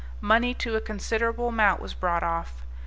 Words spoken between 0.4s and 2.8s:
to a considerable amount was brought off.